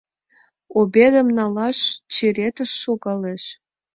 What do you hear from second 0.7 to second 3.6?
Обедым налаш черетыш шогалеш.